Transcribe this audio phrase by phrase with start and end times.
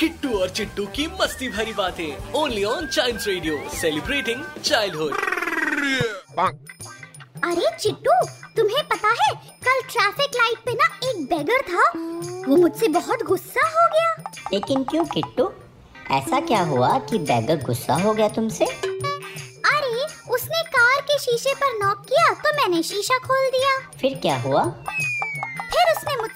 [0.00, 5.12] Kittu और चिट्टू की मस्ती भरी बातें। Only on child radio celebrating childhood
[7.44, 8.14] अरे चिट्टू
[8.56, 9.30] तुम्हें पता है
[9.66, 11.90] कल ट्रैफ़िक लाइट पे ना एक बेगर था।
[12.48, 15.50] वो मुझसे बहुत गुस्सा हो गया। लेकिन क्यों किट्टू?
[16.10, 18.64] ऐसा क्या हुआ कि बैगर गुस्सा हो गया तुमसे?
[18.64, 24.36] अरे उसने कार के शीशे पर नॉक किया तो मैंने शीशा खोल दिया। फिर क्या
[24.40, 24.64] हुआ?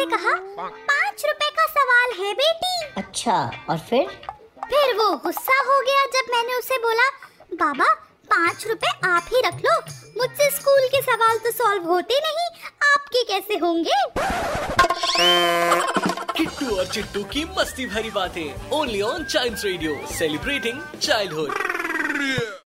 [0.00, 3.34] मुझसे कहा पाँच रुपए का सवाल है बेटी। अच्छा
[3.70, 4.06] और फिर?
[4.64, 7.08] फिर वो गुस्सा हो गया जब मैंने उसे बोला
[7.54, 7.92] बाबा
[8.30, 9.74] पाँच रुपए आप ही रख लो।
[10.18, 12.48] मुझसे स्कूल के सवाल तो सॉल्व होते नहीं।
[12.92, 13.98] आपके कैसे होंगे?
[16.36, 22.59] किट्टू और चिट्टू की मस्ती भरी बातें। Only on child radio celebrating childhood